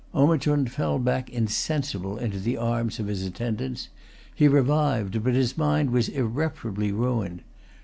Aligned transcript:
Omichund 0.15 0.71
fell 0.71 0.97
back 0.97 1.29
insensible 1.29 2.17
into 2.17 2.39
the 2.39 2.57
arms 2.57 2.97
of 2.97 3.05
his 3.05 3.23
attendants. 3.23 3.89
He 4.33 4.47
revived; 4.47 5.23
but 5.23 5.35
his 5.35 5.59
mind 5.59 5.91
was 5.91 6.09
irreparably 6.09 6.91
ruined. 6.91 7.43